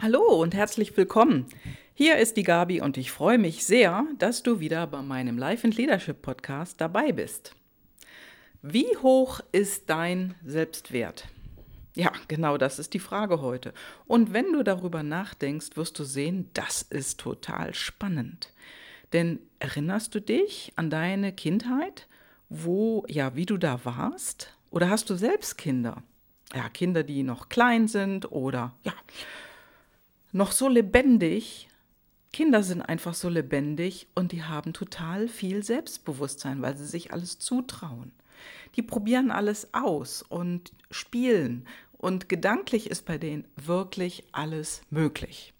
Hallo 0.00 0.22
und 0.22 0.54
herzlich 0.54 0.96
willkommen. 0.96 1.46
Hier 1.94 2.18
ist 2.18 2.36
die 2.36 2.42
Gabi 2.42 2.80
und 2.80 2.96
ich 2.96 3.10
freue 3.10 3.38
mich 3.38 3.64
sehr, 3.64 4.04
dass 4.18 4.42
du 4.42 4.60
wieder 4.60 4.86
bei 4.86 5.02
meinem 5.02 5.38
Life 5.38 5.66
and 5.66 5.76
Leadership 5.76 6.22
Podcast 6.22 6.80
dabei 6.80 7.12
bist. 7.12 7.54
Wie 8.62 8.96
hoch 8.96 9.40
ist 9.52 9.90
dein 9.90 10.34
Selbstwert? 10.44 11.28
Ja, 11.94 12.10
genau 12.28 12.58
das 12.58 12.78
ist 12.78 12.94
die 12.94 12.98
Frage 12.98 13.40
heute. 13.40 13.72
Und 14.06 14.32
wenn 14.32 14.52
du 14.52 14.62
darüber 14.62 15.02
nachdenkst, 15.02 15.76
wirst 15.76 15.98
du 15.98 16.04
sehen, 16.04 16.50
das 16.54 16.82
ist 16.82 17.20
total 17.20 17.74
spannend. 17.74 18.52
Denn 19.12 19.38
erinnerst 19.60 20.14
du 20.14 20.20
dich 20.20 20.72
an 20.76 20.90
deine 20.90 21.32
Kindheit, 21.32 22.08
wo, 22.48 23.04
ja, 23.08 23.36
wie 23.36 23.46
du 23.46 23.56
da 23.56 23.84
warst? 23.84 24.52
Oder 24.70 24.90
hast 24.90 25.08
du 25.08 25.14
selbst 25.14 25.56
Kinder? 25.56 26.02
Ja, 26.54 26.68
Kinder, 26.68 27.04
die 27.04 27.22
noch 27.22 27.48
klein 27.48 27.86
sind 27.86 28.30
oder, 28.32 28.74
ja, 28.82 28.92
noch 30.34 30.52
so 30.52 30.68
lebendig. 30.68 31.68
Kinder 32.32 32.64
sind 32.64 32.82
einfach 32.82 33.14
so 33.14 33.28
lebendig 33.28 34.08
und 34.16 34.32
die 34.32 34.42
haben 34.42 34.72
total 34.72 35.28
viel 35.28 35.62
Selbstbewusstsein, 35.62 36.60
weil 36.60 36.76
sie 36.76 36.86
sich 36.86 37.12
alles 37.12 37.38
zutrauen. 37.38 38.10
Die 38.74 38.82
probieren 38.82 39.30
alles 39.30 39.72
aus 39.72 40.22
und 40.22 40.72
spielen 40.90 41.66
und 41.96 42.28
gedanklich 42.28 42.90
ist 42.90 43.06
bei 43.06 43.16
denen 43.16 43.46
wirklich 43.54 44.24
alles 44.32 44.82
möglich. 44.90 45.54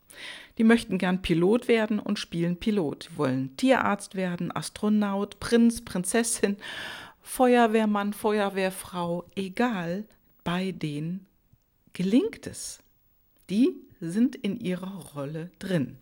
Die 0.59 0.65
möchten 0.65 0.99
gern 0.99 1.23
Pilot 1.23 1.69
werden 1.69 2.01
und 2.01 2.19
spielen 2.19 2.57
Pilot. 2.57 3.11
Die 3.11 3.17
wollen 3.17 3.57
Tierarzt 3.57 4.17
werden, 4.17 4.55
Astronaut, 4.55 5.39
Prinz, 5.39 5.85
Prinzessin, 5.85 6.57
Feuerwehrmann, 7.23 8.13
Feuerwehrfrau, 8.13 9.25
egal, 9.37 10.05
bei 10.43 10.73
denen 10.73 11.27
gelingt 11.93 12.49
es. 12.49 12.84
Die 13.51 13.75
sind 14.01 14.37
in 14.37 14.59
ihrer 14.59 15.13
Rolle 15.15 15.51
drin. 15.59 15.99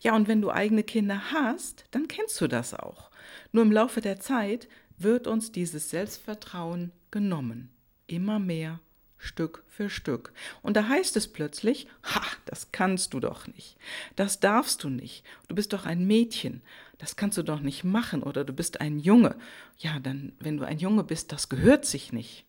Ja, 0.00 0.14
und 0.14 0.28
wenn 0.28 0.42
du 0.42 0.50
eigene 0.50 0.82
Kinder 0.82 1.32
hast, 1.32 1.84
dann 1.90 2.08
kennst 2.08 2.40
du 2.40 2.48
das 2.48 2.74
auch. 2.74 3.10
Nur 3.52 3.64
im 3.64 3.72
Laufe 3.72 4.00
der 4.00 4.20
Zeit 4.20 4.68
wird 4.98 5.26
uns 5.26 5.52
dieses 5.52 5.90
Selbstvertrauen 5.90 6.92
genommen. 7.10 7.70
Immer 8.06 8.38
mehr, 8.38 8.80
Stück 9.16 9.64
für 9.66 9.88
Stück. 9.88 10.32
Und 10.62 10.76
da 10.76 10.88
heißt 10.88 11.16
es 11.16 11.32
plötzlich, 11.32 11.88
ha, 12.02 12.22
das 12.44 12.72
kannst 12.72 13.14
du 13.14 13.20
doch 13.20 13.46
nicht. 13.46 13.76
Das 14.16 14.40
darfst 14.40 14.84
du 14.84 14.90
nicht. 14.90 15.24
Du 15.48 15.54
bist 15.54 15.72
doch 15.72 15.86
ein 15.86 16.06
Mädchen. 16.06 16.62
Das 16.98 17.16
kannst 17.16 17.38
du 17.38 17.42
doch 17.42 17.60
nicht 17.60 17.84
machen. 17.84 18.22
Oder 18.22 18.44
du 18.44 18.52
bist 18.52 18.80
ein 18.80 18.98
Junge. 18.98 19.36
Ja, 19.78 19.98
dann, 19.98 20.32
wenn 20.38 20.58
du 20.58 20.64
ein 20.64 20.78
Junge 20.78 21.04
bist, 21.04 21.32
das 21.32 21.48
gehört 21.48 21.86
sich 21.86 22.12
nicht. 22.12 22.44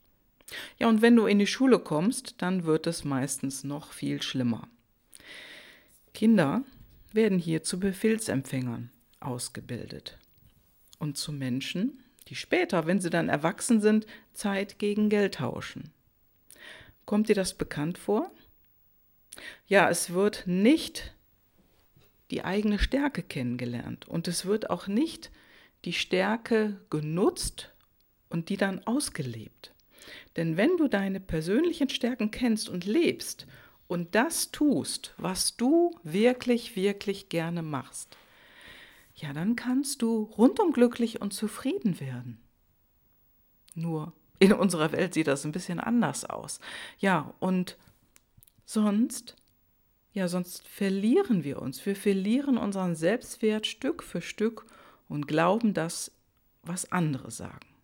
Ja, 0.77 0.88
und 0.88 1.01
wenn 1.01 1.15
du 1.15 1.25
in 1.25 1.39
die 1.39 1.47
Schule 1.47 1.79
kommst, 1.79 2.35
dann 2.41 2.65
wird 2.65 2.88
es 2.88 3.03
meistens 3.03 3.63
noch 3.63 3.93
viel 3.93 4.21
schlimmer. 4.21 4.67
Kinder 6.13 6.63
werden 7.11 7.39
hier 7.39 7.63
zu 7.63 7.79
Befehlsempfängern 7.79 8.91
ausgebildet 9.19 10.17
und 10.99 11.17
zu 11.17 11.31
Menschen, 11.31 12.03
die 12.27 12.35
später, 12.35 12.85
wenn 12.87 12.99
sie 12.99 13.09
dann 13.09 13.29
erwachsen 13.29 13.81
sind, 13.81 14.05
Zeit 14.33 14.79
gegen 14.79 15.09
Geld 15.09 15.35
tauschen. 15.35 15.91
Kommt 17.05 17.30
dir 17.30 17.35
das 17.35 17.53
bekannt 17.53 17.97
vor? 17.97 18.31
Ja, 19.67 19.89
es 19.89 20.11
wird 20.11 20.43
nicht 20.45 21.13
die 22.31 22.43
eigene 22.43 22.80
Stärke 22.80 23.21
kennengelernt 23.21 24.07
und 24.07 24.27
es 24.27 24.45
wird 24.45 24.69
auch 24.69 24.87
nicht 24.87 25.31
die 25.85 25.93
Stärke 25.93 26.80
genutzt 26.89 27.71
und 28.30 28.49
die 28.49 28.57
dann 28.57 28.85
ausgelebt. 28.87 29.74
Denn 30.36 30.58
wenn 30.58 30.78
du 30.78 30.88
deine 30.88 31.20
persönlichen 31.20 31.89
Stärken 31.89 32.31
kennst 32.31 32.70
und 32.70 32.86
lebst 32.86 33.48
und 33.88 34.16
das 34.16 34.52
tust, 34.52 35.14
was 35.17 35.58
du 35.58 35.92
wirklich, 36.03 36.75
wirklich 36.75 37.30
gerne 37.30 37.61
machst, 37.61 38.17
ja, 39.16 39.31
dann 39.31 39.56
kannst 39.56 40.02
du 40.02 40.23
rundum 40.23 40.73
glücklich 40.73 41.21
und 41.21 41.33
zufrieden 41.33 41.99
werden. 41.99 42.39
Nur 43.73 44.14
in 44.39 44.54
unserer 44.54 44.92
Welt 44.92 45.14
sieht 45.14 45.27
das 45.27 45.45
ein 45.45 45.52
bisschen 45.52 45.80
anders 45.80 46.26
aus. 46.26 46.60
Ja, 46.99 47.33
und 47.39 47.77
sonst, 48.65 49.36
ja, 50.14 50.27
sonst 50.27 50.67
verlieren 50.67 51.44
wir 51.44 51.61
uns. 51.61 51.86
Wir 51.86 51.95
verlieren 51.95 52.58
unseren 52.58 52.95
Selbstwert 52.95 53.67
Stück 53.67 54.04
für 54.04 54.21
Stück 54.21 54.65
und 55.08 55.27
glauben 55.27 55.73
das, 55.73 56.11
was 56.64 56.92
andere 56.92 57.32
sagen. 57.32 57.74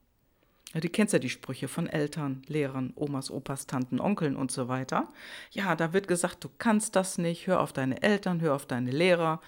Ja, 0.73 0.79
du 0.79 0.89
kennst 0.89 1.13
ja 1.13 1.19
die 1.19 1.29
Sprüche 1.29 1.67
von 1.67 1.87
Eltern, 1.87 2.43
Lehrern, 2.47 2.93
Omas, 2.95 3.29
Opas, 3.29 3.67
Tanten, 3.67 3.99
Onkeln 3.99 4.35
und 4.37 4.51
so 4.51 4.67
weiter. 4.69 5.11
Ja, 5.51 5.75
da 5.75 5.91
wird 5.91 6.07
gesagt, 6.07 6.43
du 6.43 6.49
kannst 6.57 6.95
das 6.95 7.17
nicht, 7.17 7.47
hör 7.47 7.59
auf 7.59 7.73
deine 7.73 8.01
Eltern, 8.01 8.39
hör 8.39 8.55
auf 8.55 8.65
deine 8.65 8.91
Lehrer. 8.91 9.41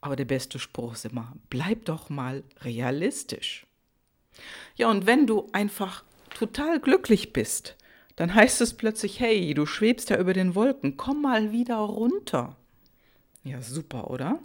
Aber 0.00 0.14
der 0.14 0.26
beste 0.26 0.58
Spruch 0.58 0.92
ist 0.92 1.06
immer, 1.06 1.32
bleib 1.48 1.86
doch 1.86 2.10
mal 2.10 2.44
realistisch. 2.60 3.66
Ja, 4.76 4.90
und 4.90 5.06
wenn 5.06 5.26
du 5.26 5.48
einfach 5.52 6.04
total 6.30 6.80
glücklich 6.80 7.32
bist, 7.32 7.76
dann 8.16 8.34
heißt 8.34 8.60
es 8.60 8.74
plötzlich, 8.74 9.20
hey, 9.20 9.54
du 9.54 9.64
schwebst 9.64 10.10
ja 10.10 10.18
über 10.18 10.34
den 10.34 10.54
Wolken, 10.54 10.96
komm 10.96 11.22
mal 11.22 11.50
wieder 11.50 11.76
runter. 11.76 12.56
Ja, 13.42 13.62
super, 13.62 14.10
oder? 14.10 14.38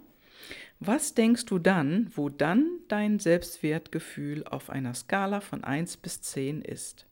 Was 0.86 1.14
denkst 1.14 1.46
du 1.46 1.60
dann, 1.60 2.12
wo 2.14 2.28
dann 2.28 2.68
dein 2.90 3.18
Selbstwertgefühl 3.18 4.44
auf 4.44 4.70
einer 4.70 4.94
Skala 4.94 5.40
von 5.40 5.64
1 5.64 5.96
bis 5.96 6.22
10 6.22 6.62
ist? 6.62 7.06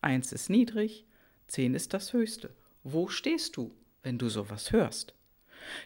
1 0.00 0.32
ist 0.32 0.48
niedrig, 0.48 1.04
10 1.48 1.74
ist 1.74 1.92
das 1.92 2.14
höchste. 2.14 2.54
Wo 2.84 3.08
stehst 3.08 3.58
du, 3.58 3.70
wenn 4.02 4.16
du 4.16 4.30
sowas 4.30 4.72
hörst? 4.72 5.14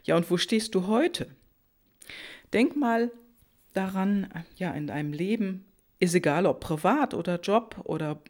Ja, 0.05 0.17
und 0.17 0.31
wo 0.31 0.37
stehst 0.37 0.77
du 0.77 0.87
heute? 0.87 1.27
Denk 2.53 2.77
mal 2.77 3.11
daran, 3.73 4.33
ja, 4.57 4.71
in 4.71 4.87
deinem 4.87 5.13
Leben, 5.13 5.65
ist 5.99 6.15
egal 6.15 6.47
ob 6.47 6.61
privat 6.61 7.13
oder 7.13 7.41
Job 7.41 7.81
oder 7.83 8.23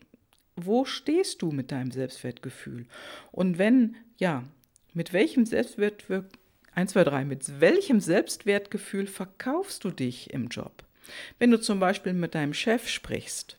wo 0.54 0.86
stehst 0.86 1.42
du 1.42 1.50
mit 1.50 1.70
deinem 1.70 1.90
Selbstwertgefühl? 1.90 2.86
Und 3.30 3.58
wenn, 3.58 3.96
ja, 4.16 4.42
mit 4.94 5.12
welchem 5.12 5.44
Selbstwertgefühl 5.44 6.24
1, 6.76 6.92
2, 6.92 7.04
3. 7.04 7.24
Mit 7.24 7.58
welchem 7.58 8.00
Selbstwertgefühl 8.00 9.06
verkaufst 9.06 9.82
du 9.82 9.90
dich 9.90 10.30
im 10.34 10.48
Job? 10.48 10.84
Wenn 11.38 11.50
du 11.50 11.58
zum 11.58 11.80
Beispiel 11.80 12.12
mit 12.12 12.34
deinem 12.34 12.52
Chef 12.52 12.86
sprichst, 12.86 13.58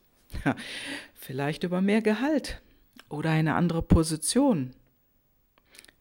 vielleicht 1.16 1.64
über 1.64 1.82
mehr 1.82 2.04
Gehalt 2.04 2.62
oder 3.10 3.32
eine 3.32 3.56
andere 3.56 3.82
Position. 3.82 4.76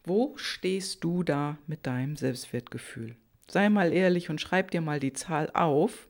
Wo 0.03 0.37
stehst 0.37 1.03
du 1.03 1.23
da 1.23 1.57
mit 1.65 1.87
deinem 1.87 2.17
Selbstwertgefühl? 2.17 3.15
Sei 3.47 3.67
mal 3.69 3.93
ehrlich 3.93 4.29
und 4.29 4.39
schreib 4.39 4.69
dir 4.69 4.81
mal 4.81 4.99
die 4.99 5.13
Zahl 5.13 5.49
auf. 5.55 6.07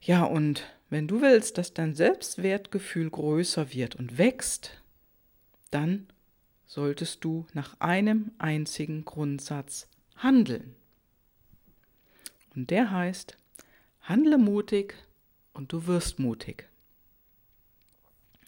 Ja, 0.00 0.22
und 0.22 0.62
wenn 0.88 1.08
du 1.08 1.20
willst, 1.20 1.58
dass 1.58 1.74
dein 1.74 1.96
Selbstwertgefühl 1.96 3.10
größer 3.10 3.72
wird 3.72 3.96
und 3.96 4.18
wächst, 4.18 4.82
dann 5.72 6.06
solltest 6.64 7.24
du 7.24 7.44
nach 7.54 7.80
einem 7.80 8.30
einzigen 8.38 9.04
Grundsatz 9.04 9.88
handeln. 10.16 10.74
Und 12.54 12.70
der 12.70 12.90
heißt, 12.90 13.36
handle 14.00 14.38
mutig 14.38 14.94
und 15.52 15.72
du 15.72 15.86
wirst 15.86 16.18
mutig. 16.18 16.68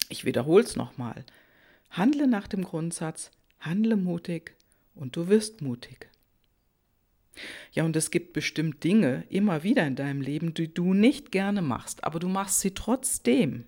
Ich 0.09 0.25
wiederhole 0.25 0.63
es 0.63 0.75
nochmal. 0.75 1.23
Handle 1.91 2.27
nach 2.27 2.47
dem 2.47 2.63
Grundsatz, 2.63 3.31
handle 3.59 3.95
mutig 3.95 4.55
und 4.95 5.15
du 5.15 5.27
wirst 5.27 5.61
mutig. 5.61 6.09
Ja, 7.71 7.83
und 7.83 7.95
es 7.95 8.11
gibt 8.11 8.33
bestimmt 8.33 8.83
Dinge 8.83 9.23
immer 9.29 9.63
wieder 9.63 9.85
in 9.85 9.95
deinem 9.95 10.21
Leben, 10.21 10.53
die 10.53 10.73
du 10.73 10.93
nicht 10.93 11.31
gerne 11.31 11.61
machst, 11.61 12.03
aber 12.03 12.19
du 12.19 12.27
machst 12.27 12.59
sie 12.59 12.73
trotzdem. 12.73 13.65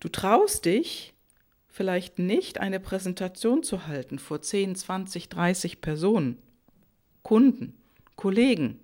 Du 0.00 0.08
traust 0.08 0.66
dich, 0.66 1.13
vielleicht 1.74 2.20
nicht 2.20 2.60
eine 2.60 2.78
Präsentation 2.78 3.64
zu 3.64 3.88
halten 3.88 4.20
vor 4.20 4.40
10, 4.40 4.76
20, 4.76 5.28
30 5.28 5.80
Personen, 5.80 6.40
Kunden, 7.24 7.74
Kollegen. 8.14 8.78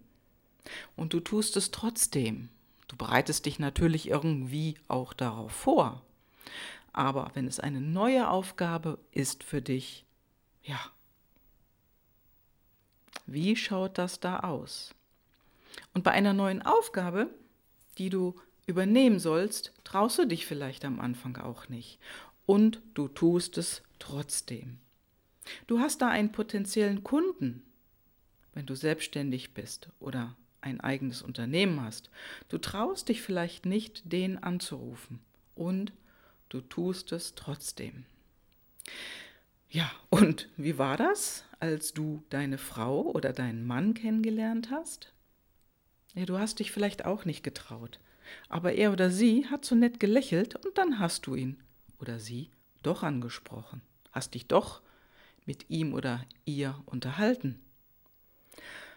Und 0.97 1.13
du 1.13 1.21
tust 1.21 1.57
es 1.57 1.71
trotzdem. 1.71 2.49
Du 2.89 2.97
bereitest 2.97 3.47
dich 3.47 3.61
natürlich 3.61 4.09
irgendwie 4.09 4.75
auch 4.89 5.13
darauf 5.13 5.53
vor. 5.53 6.03
Aber 6.93 7.31
wenn 7.35 7.47
es 7.47 7.61
eine 7.61 7.81
neue 7.81 8.29
Aufgabe 8.29 8.99
ist 9.13 9.45
für 9.45 9.63
dich, 9.63 10.05
ja, 10.65 10.81
wie 13.27 13.55
schaut 13.55 13.99
das 13.99 14.19
da 14.19 14.41
aus? 14.41 14.97
Und 15.95 16.03
bei 16.03 16.11
einer 16.11 16.33
neuen 16.33 16.61
Aufgabe, 16.61 17.29
die 17.99 18.11
du 18.11 18.35
übernehmen 18.67 19.21
sollst, 19.21 19.73
traust 19.85 20.19
du 20.19 20.27
dich 20.27 20.45
vielleicht 20.45 20.85
am 20.85 20.99
Anfang 20.99 21.37
auch 21.37 21.69
nicht 21.69 22.01
und 22.51 22.83
du 22.95 23.07
tust 23.07 23.59
es 23.59 23.81
trotzdem. 24.01 24.79
Du 25.69 25.79
hast 25.79 26.03
da 26.03 26.09
einen 26.09 26.33
potenziellen 26.33 27.05
Kunden, 27.05 27.63
wenn 28.55 28.67
du 28.67 28.75
selbstständig 28.75 29.55
bist 29.55 29.89
oder 30.01 30.37
ein 30.61 30.81
eigenes 30.81 31.23
Unternehmen 31.23 31.81
hast. 31.81 32.11
Du 32.49 32.59
traust 32.59 33.09
dich 33.09 33.23
vielleicht 33.23 33.67
nicht, 33.67 34.13
den 34.13 34.37
anzurufen 34.37 35.21
und 35.55 35.93
du 36.49 36.61
tust 36.61 37.13
es 37.13 37.37
trotzdem. 37.37 38.05
Ja, 39.69 39.89
und 40.09 40.49
wie 40.57 40.77
war 40.77 40.97
das, 40.97 41.45
als 41.61 41.95
du 41.95 42.25
deine 42.31 42.59
Frau 42.59 43.03
oder 43.03 43.33
deinen 43.33 43.65
Mann 43.65 43.95
kennengelernt 43.95 44.73
hast? 44.73 45.13
Ja, 46.17 46.27
du 46.27 46.37
hast 46.37 46.59
dich 46.59 46.73
vielleicht 46.73 47.05
auch 47.05 47.25
nicht 47.25 47.45
getraut, 47.45 48.01
aber 48.49 48.73
er 48.73 48.91
oder 48.93 49.09
sie 49.09 49.47
hat 49.47 49.65
so 49.65 49.77
nett 49.77 50.01
gelächelt 50.01 50.57
und 50.57 50.77
dann 50.79 50.99
hast 50.99 51.29
du 51.29 51.37
ihn 51.37 51.63
oder 52.01 52.19
sie 52.19 52.51
doch 52.83 53.03
angesprochen, 53.03 53.83
hast 54.13 54.35
dich 54.35 54.47
doch 54.47 54.81
mit 55.47 55.69
ihm 55.69 55.95
oder 55.95 56.25
ihr 56.45 56.81
unterhalten. 56.87 57.61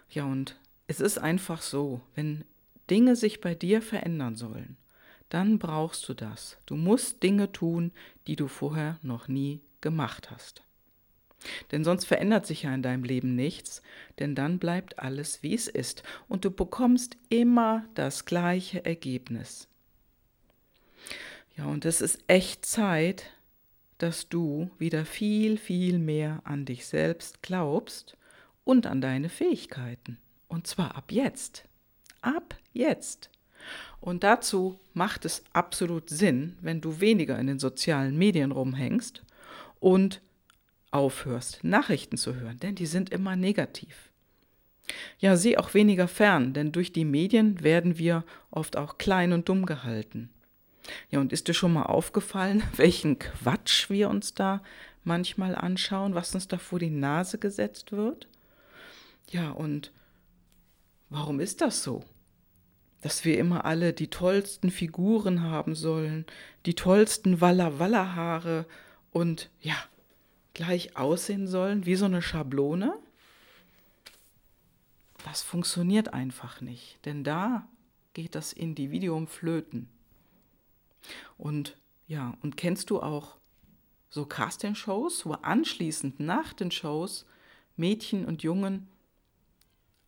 Ja, 0.09 0.25
und 0.25 0.59
es 0.87 0.99
ist 0.99 1.17
einfach 1.17 1.61
so, 1.61 2.01
wenn 2.15 2.45
Dinge 2.89 3.15
sich 3.15 3.41
bei 3.41 3.55
dir 3.55 3.81
verändern 3.81 4.35
sollen, 4.35 4.77
dann 5.29 5.57
brauchst 5.57 6.07
du 6.07 6.13
das. 6.13 6.57
Du 6.65 6.75
musst 6.75 7.23
Dinge 7.23 7.51
tun, 7.51 7.91
die 8.27 8.35
du 8.35 8.47
vorher 8.47 8.99
noch 9.01 9.27
nie 9.27 9.61
gemacht 9.81 10.29
hast. 10.29 10.61
Denn 11.71 11.83
sonst 11.83 12.05
verändert 12.05 12.45
sich 12.45 12.63
ja 12.63 12.73
in 12.73 12.83
deinem 12.83 13.03
Leben 13.03 13.35
nichts, 13.35 13.81
denn 14.19 14.35
dann 14.35 14.59
bleibt 14.59 14.99
alles, 14.99 15.43
wie 15.43 15.53
es 15.53 15.67
ist, 15.67 16.03
und 16.27 16.45
du 16.45 16.51
bekommst 16.51 17.17
immer 17.29 17.85
das 17.95 18.25
gleiche 18.25 18.85
Ergebnis. 18.85 19.67
Ja, 21.57 21.65
und 21.65 21.85
es 21.85 22.01
ist 22.01 22.19
echt 22.27 22.65
Zeit, 22.65 23.25
dass 23.97 24.27
du 24.27 24.69
wieder 24.79 25.05
viel, 25.05 25.57
viel 25.57 25.99
mehr 25.99 26.41
an 26.43 26.65
dich 26.65 26.85
selbst 26.87 27.41
glaubst 27.41 28.17
und 28.63 28.87
an 28.87 29.01
deine 29.01 29.29
Fähigkeiten. 29.29 30.17
Und 30.47 30.67
zwar 30.67 30.95
ab 30.95 31.11
jetzt. 31.11 31.65
Ab 32.21 32.55
jetzt. 32.73 33.29
Und 34.01 34.23
dazu 34.23 34.79
macht 34.93 35.25
es 35.25 35.43
absolut 35.53 36.09
Sinn, 36.09 36.57
wenn 36.61 36.81
du 36.81 36.99
weniger 36.99 37.39
in 37.39 37.47
den 37.47 37.59
sozialen 37.59 38.17
Medien 38.17 38.51
rumhängst 38.51 39.23
und 39.79 40.21
aufhörst, 40.91 41.63
Nachrichten 41.63 42.17
zu 42.17 42.35
hören, 42.35 42.59
denn 42.59 42.75
die 42.75 42.85
sind 42.85 43.09
immer 43.11 43.35
negativ. 43.35 44.11
Ja, 45.17 45.37
sieh 45.37 45.57
auch 45.57 45.73
weniger 45.73 46.07
fern, 46.07 46.53
denn 46.53 46.71
durch 46.71 46.91
die 46.91 47.05
Medien 47.05 47.63
werden 47.63 47.97
wir 47.97 48.25
oft 48.51 48.75
auch 48.75 48.97
klein 48.97 49.31
und 49.31 49.47
dumm 49.47 49.65
gehalten. 49.65 50.29
Ja, 51.09 51.19
und 51.19 51.33
ist 51.33 51.47
dir 51.47 51.53
schon 51.53 51.73
mal 51.73 51.83
aufgefallen, 51.83 52.63
welchen 52.75 53.19
Quatsch 53.19 53.89
wir 53.89 54.09
uns 54.09 54.33
da 54.33 54.61
manchmal 55.03 55.55
anschauen, 55.55 56.15
was 56.15 56.33
uns 56.33 56.47
da 56.47 56.57
vor 56.57 56.79
die 56.79 56.89
Nase 56.89 57.37
gesetzt 57.37 57.91
wird? 57.91 58.27
Ja, 59.29 59.51
und 59.51 59.91
warum 61.09 61.39
ist 61.39 61.61
das 61.61 61.83
so? 61.83 62.03
Dass 63.01 63.25
wir 63.25 63.37
immer 63.37 63.65
alle 63.65 63.93
die 63.93 64.09
tollsten 64.09 64.71
Figuren 64.71 65.41
haben 65.41 65.75
sollen, 65.75 66.25
die 66.65 66.75
tollsten 66.75 67.41
Walla-Walla-Haare 67.41 68.65
und 69.11 69.49
ja, 69.59 69.75
gleich 70.53 70.95
aussehen 70.95 71.47
sollen 71.47 71.85
wie 71.85 71.95
so 71.95 72.05
eine 72.05 72.21
Schablone? 72.21 72.93
Das 75.25 75.41
funktioniert 75.41 76.13
einfach 76.13 76.61
nicht, 76.61 77.03
denn 77.05 77.23
da 77.23 77.67
geht 78.13 78.35
das 78.35 78.53
Individuum 78.53 79.27
flöten. 79.27 79.89
Und 81.37 81.77
ja, 82.07 82.37
und 82.41 82.57
kennst 82.57 82.89
du 82.89 83.01
auch 83.01 83.37
so 84.09 84.25
Casting-Shows, 84.25 85.25
wo 85.25 85.33
anschließend 85.33 86.19
nach 86.19 86.53
den 86.53 86.71
Shows 86.71 87.25
Mädchen 87.75 88.25
und 88.25 88.43
Jungen 88.43 88.87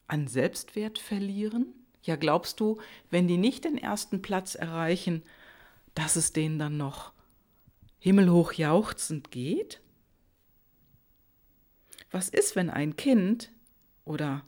an 0.07 0.27
Selbstwert 0.27 0.99
verlieren? 0.99 1.73
Ja, 2.03 2.15
glaubst 2.15 2.59
du, 2.59 2.79
wenn 3.09 3.27
die 3.27 3.37
nicht 3.37 3.65
den 3.65 3.77
ersten 3.77 4.21
Platz 4.21 4.53
erreichen, 4.53 5.23
dass 5.95 6.15
es 6.15 6.33
denen 6.33 6.59
dann 6.59 6.77
noch 6.77 7.13
himmelhoch 7.99 8.53
jauchzend 8.53 9.31
geht? 9.31 9.81
Was 12.11 12.29
ist, 12.29 12.55
wenn 12.55 12.69
ein 12.69 12.95
Kind 12.95 13.51
oder 14.05 14.45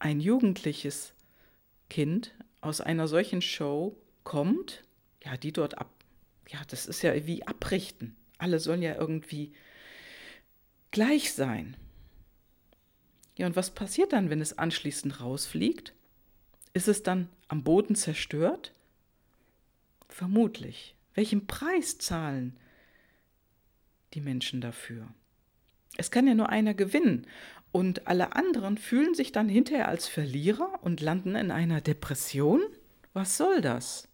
ein 0.00 0.20
jugendliches 0.20 1.14
Kind 1.88 2.34
aus 2.60 2.80
einer 2.80 3.06
solchen 3.06 3.40
Show 3.40 3.96
kommt, 4.24 4.82
ja, 5.26 5.36
die 5.36 5.52
dort 5.52 5.76
ab, 5.78 5.90
ja, 6.48 6.60
das 6.68 6.86
ist 6.86 7.02
ja 7.02 7.26
wie 7.26 7.46
abrichten. 7.46 8.16
Alle 8.38 8.60
sollen 8.60 8.80
ja 8.80 8.94
irgendwie 8.94 9.52
gleich 10.92 11.32
sein. 11.32 11.76
Ja, 13.36 13.46
und 13.46 13.56
was 13.56 13.74
passiert 13.74 14.12
dann, 14.12 14.30
wenn 14.30 14.40
es 14.40 14.56
anschließend 14.56 15.20
rausfliegt? 15.20 15.94
Ist 16.74 16.86
es 16.86 17.02
dann 17.02 17.28
am 17.48 17.64
Boden 17.64 17.96
zerstört? 17.96 18.72
Vermutlich. 20.08 20.94
Welchen 21.14 21.48
Preis 21.48 21.98
zahlen 21.98 22.56
die 24.14 24.20
Menschen 24.20 24.60
dafür? 24.60 25.08
Es 25.96 26.12
kann 26.12 26.28
ja 26.28 26.34
nur 26.34 26.50
einer 26.50 26.74
gewinnen. 26.74 27.26
Und 27.72 28.06
alle 28.06 28.36
anderen 28.36 28.78
fühlen 28.78 29.14
sich 29.14 29.32
dann 29.32 29.48
hinterher 29.48 29.88
als 29.88 30.06
Verlierer 30.06 30.78
und 30.82 31.00
landen 31.00 31.34
in 31.34 31.50
einer 31.50 31.80
Depression? 31.80 32.62
Was 33.12 33.36
soll 33.36 33.60
das? 33.60 34.08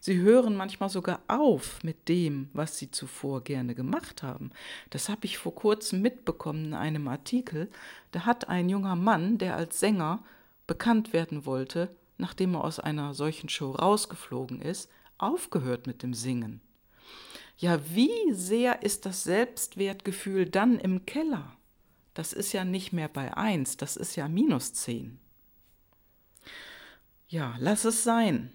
Sie 0.00 0.18
hören 0.18 0.56
manchmal 0.56 0.88
sogar 0.88 1.20
auf 1.28 1.82
mit 1.82 2.08
dem, 2.08 2.50
was 2.52 2.78
sie 2.78 2.90
zuvor 2.90 3.42
gerne 3.42 3.74
gemacht 3.74 4.22
haben. 4.22 4.50
Das 4.90 5.08
habe 5.08 5.24
ich 5.26 5.38
vor 5.38 5.54
kurzem 5.54 6.02
mitbekommen 6.02 6.66
in 6.66 6.74
einem 6.74 7.08
Artikel. 7.08 7.70
Da 8.10 8.24
hat 8.26 8.48
ein 8.48 8.68
junger 8.68 8.96
Mann, 8.96 9.38
der 9.38 9.56
als 9.56 9.80
Sänger 9.80 10.22
bekannt 10.66 11.12
werden 11.12 11.46
wollte, 11.46 11.94
nachdem 12.16 12.54
er 12.54 12.64
aus 12.64 12.80
einer 12.80 13.14
solchen 13.14 13.48
Show 13.48 13.72
rausgeflogen 13.72 14.60
ist, 14.60 14.90
aufgehört 15.18 15.86
mit 15.86 16.02
dem 16.02 16.14
Singen. 16.14 16.60
Ja, 17.56 17.80
wie 17.92 18.32
sehr 18.32 18.82
ist 18.82 19.04
das 19.04 19.24
Selbstwertgefühl 19.24 20.46
dann 20.46 20.78
im 20.78 21.06
Keller? 21.06 21.56
Das 22.14 22.32
ist 22.32 22.52
ja 22.52 22.64
nicht 22.64 22.92
mehr 22.92 23.08
bei 23.08 23.36
1, 23.36 23.76
das 23.76 23.96
ist 23.96 24.16
ja 24.16 24.28
minus 24.28 24.72
10. 24.74 25.18
Ja, 27.28 27.56
lass 27.58 27.84
es 27.84 28.04
sein. 28.04 28.52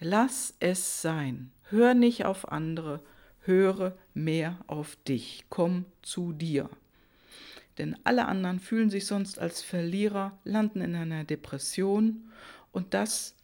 Lass 0.00 0.54
es 0.60 1.02
sein. 1.02 1.50
Hör 1.70 1.94
nicht 1.94 2.24
auf 2.24 2.52
andere, 2.52 3.02
höre 3.40 3.96
mehr 4.14 4.58
auf 4.66 4.96
dich. 5.08 5.44
Komm 5.48 5.86
zu 6.02 6.32
dir. 6.32 6.68
Denn 7.78 7.96
alle 8.04 8.26
anderen 8.26 8.60
fühlen 8.60 8.90
sich 8.90 9.06
sonst 9.06 9.38
als 9.38 9.62
Verlierer, 9.62 10.38
landen 10.44 10.80
in 10.80 10.94
einer 10.94 11.24
Depression 11.24 12.30
und 12.72 12.94
das 12.94 13.34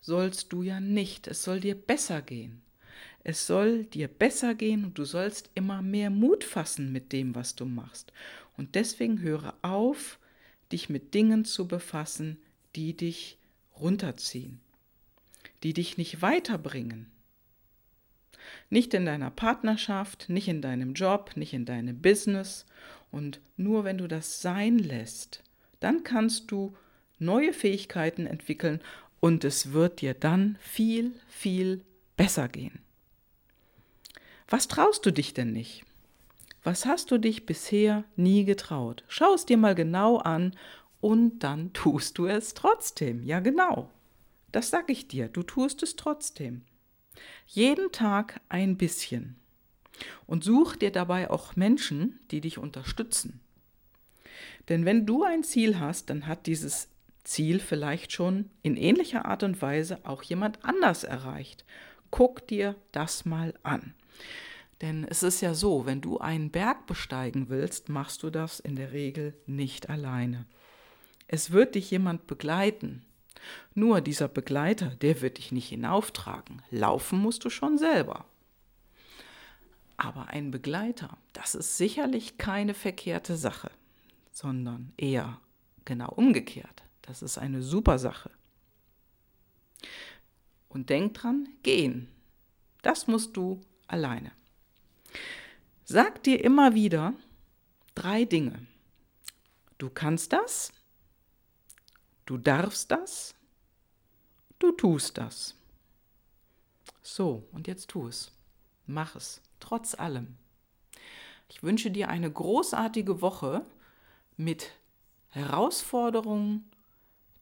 sollst 0.00 0.52
du 0.52 0.62
ja 0.62 0.80
nicht. 0.80 1.26
Es 1.28 1.42
soll 1.42 1.60
dir 1.60 1.74
besser 1.74 2.22
gehen. 2.22 2.62
Es 3.24 3.46
soll 3.46 3.84
dir 3.84 4.08
besser 4.08 4.54
gehen 4.54 4.84
und 4.84 4.98
du 4.98 5.04
sollst 5.04 5.50
immer 5.54 5.80
mehr 5.80 6.10
Mut 6.10 6.42
fassen 6.42 6.92
mit 6.92 7.12
dem, 7.12 7.34
was 7.34 7.54
du 7.54 7.64
machst. 7.64 8.12
Und 8.56 8.74
deswegen 8.74 9.20
höre 9.20 9.54
auf, 9.62 10.18
dich 10.72 10.88
mit 10.88 11.14
Dingen 11.14 11.44
zu 11.44 11.68
befassen, 11.68 12.38
die 12.74 12.96
dich 12.96 13.38
runterziehen, 13.78 14.60
die 15.62 15.72
dich 15.72 15.98
nicht 15.98 16.22
weiterbringen. 16.22 17.10
Nicht 18.70 18.94
in 18.94 19.04
deiner 19.04 19.30
Partnerschaft, 19.30 20.28
nicht 20.28 20.48
in 20.48 20.62
deinem 20.62 20.94
Job, 20.94 21.32
nicht 21.36 21.52
in 21.52 21.64
deinem 21.64 22.00
Business. 22.00 22.66
Und 23.10 23.40
nur 23.56 23.84
wenn 23.84 23.98
du 23.98 24.08
das 24.08 24.40
sein 24.40 24.78
lässt, 24.78 25.42
dann 25.80 26.02
kannst 26.04 26.50
du 26.50 26.74
neue 27.18 27.52
Fähigkeiten 27.52 28.26
entwickeln 28.26 28.80
und 29.20 29.44
es 29.44 29.72
wird 29.72 30.00
dir 30.00 30.14
dann 30.14 30.56
viel, 30.60 31.12
viel 31.28 31.84
besser 32.16 32.48
gehen. 32.48 32.80
Was 34.48 34.68
traust 34.68 35.06
du 35.06 35.12
dich 35.12 35.32
denn 35.34 35.52
nicht? 35.52 35.84
Was 36.64 36.86
hast 36.86 37.10
du 37.10 37.18
dich 37.18 37.46
bisher 37.46 38.04
nie 38.16 38.44
getraut? 38.44 39.04
Schau 39.08 39.34
es 39.34 39.46
dir 39.46 39.56
mal 39.56 39.74
genau 39.74 40.18
an 40.18 40.56
und 41.00 41.40
dann 41.40 41.72
tust 41.72 42.18
du 42.18 42.26
es 42.26 42.54
trotzdem. 42.54 43.22
Ja, 43.24 43.40
genau. 43.40 43.90
Das 44.52 44.70
sag 44.70 44.90
ich 44.90 45.08
dir, 45.08 45.28
du 45.28 45.42
tust 45.42 45.82
es 45.82 45.96
trotzdem. 45.96 46.62
Jeden 47.46 47.90
Tag 47.92 48.40
ein 48.48 48.76
bisschen. 48.76 49.36
Und 50.26 50.44
such 50.44 50.76
dir 50.76 50.90
dabei 50.90 51.30
auch 51.30 51.56
Menschen, 51.56 52.20
die 52.30 52.40
dich 52.40 52.58
unterstützen. 52.58 53.40
Denn 54.68 54.84
wenn 54.84 55.06
du 55.06 55.24
ein 55.24 55.44
Ziel 55.44 55.78
hast, 55.78 56.10
dann 56.10 56.26
hat 56.26 56.46
dieses 56.46 56.88
Ziel 57.24 57.60
vielleicht 57.60 58.12
schon 58.12 58.50
in 58.62 58.76
ähnlicher 58.76 59.26
Art 59.26 59.42
und 59.42 59.60
Weise 59.62 60.00
auch 60.04 60.22
jemand 60.22 60.64
anders 60.64 61.04
erreicht. 61.04 61.64
Guck 62.10 62.46
dir 62.46 62.74
das 62.92 63.24
mal 63.24 63.54
an. 63.62 63.94
Denn 64.80 65.04
es 65.08 65.22
ist 65.22 65.40
ja 65.40 65.54
so, 65.54 65.86
wenn 65.86 66.00
du 66.00 66.18
einen 66.18 66.50
Berg 66.50 66.86
besteigen 66.86 67.48
willst, 67.48 67.88
machst 67.88 68.22
du 68.22 68.30
das 68.30 68.58
in 68.58 68.74
der 68.74 68.92
Regel 68.92 69.34
nicht 69.46 69.88
alleine. 69.88 70.46
Es 71.28 71.52
wird 71.52 71.76
dich 71.76 71.90
jemand 71.90 72.26
begleiten. 72.26 73.04
Nur 73.74 74.00
dieser 74.00 74.28
Begleiter, 74.28 74.86
der 74.96 75.20
wird 75.20 75.38
dich 75.38 75.52
nicht 75.52 75.68
hinauftragen. 75.68 76.62
Laufen 76.70 77.18
musst 77.18 77.44
du 77.44 77.50
schon 77.50 77.78
selber. 77.78 78.24
Aber 79.96 80.28
ein 80.28 80.50
Begleiter, 80.50 81.16
das 81.32 81.54
ist 81.54 81.76
sicherlich 81.76 82.38
keine 82.38 82.74
verkehrte 82.74 83.36
Sache, 83.36 83.70
sondern 84.32 84.92
eher 84.96 85.40
genau 85.84 86.10
umgekehrt. 86.10 86.82
Das 87.02 87.22
ist 87.22 87.38
eine 87.38 87.62
super 87.62 87.98
Sache. 87.98 88.30
Und 90.68 90.90
denk 90.90 91.14
dran, 91.14 91.48
gehen. 91.62 92.08
Das 92.82 93.06
musst 93.06 93.36
du 93.36 93.60
alleine. 93.86 94.32
Sag 95.84 96.22
dir 96.22 96.42
immer 96.42 96.74
wieder 96.74 97.14
drei 97.94 98.24
Dinge. 98.24 98.66
Du 99.78 99.90
kannst 99.90 100.32
das, 100.32 100.72
du 102.32 102.38
darfst 102.38 102.90
das, 102.90 103.34
du 104.58 104.72
tust 104.72 105.18
das. 105.18 105.54
So, 107.02 107.46
und 107.52 107.68
jetzt 107.68 107.90
tu 107.90 108.08
es. 108.08 108.32
Mach 108.86 109.16
es, 109.16 109.42
trotz 109.60 109.94
allem. 109.94 110.36
Ich 111.50 111.62
wünsche 111.62 111.90
dir 111.90 112.08
eine 112.08 112.32
großartige 112.32 113.20
Woche 113.20 113.66
mit 114.38 114.70
Herausforderungen, 115.28 116.70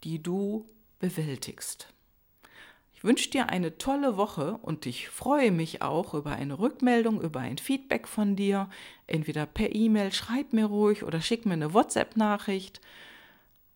die 0.02 0.20
du 0.20 0.66
bewältigst. 0.98 1.86
Ich 2.92 3.04
wünsche 3.04 3.30
dir 3.30 3.48
eine 3.48 3.78
tolle 3.78 4.16
Woche 4.16 4.58
und 4.60 4.86
ich 4.86 5.08
freue 5.08 5.52
mich 5.52 5.82
auch 5.82 6.14
über 6.14 6.32
eine 6.32 6.58
Rückmeldung, 6.58 7.22
über 7.22 7.38
ein 7.38 7.58
Feedback 7.58 8.08
von 8.08 8.34
dir. 8.34 8.68
Entweder 9.06 9.46
per 9.46 9.72
E-Mail, 9.72 10.12
schreib 10.12 10.52
mir 10.52 10.66
ruhig 10.66 11.04
oder 11.04 11.20
schick 11.20 11.46
mir 11.46 11.52
eine 11.52 11.74
WhatsApp-Nachricht 11.74 12.80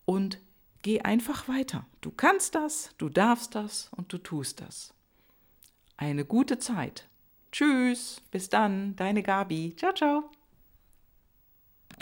und 0.03 0.39
geh 0.85 1.01
einfach 1.01 1.47
weiter. 1.47 1.87
Du 2.01 2.11
kannst 2.11 2.53
das, 2.53 2.91
du 2.99 3.09
darfst 3.09 3.55
das 3.55 3.89
und 3.97 4.13
du 4.13 4.19
tust 4.19 4.61
das. 4.61 4.93
Eine 5.97 6.25
gute 6.25 6.59
Zeit. 6.59 7.07
Tschüss, 7.51 8.21
bis 8.29 8.49
dann, 8.49 8.95
deine 8.95 9.23
Gabi. 9.23 9.73
Ciao, 9.75 9.93
ciao. 9.93 10.29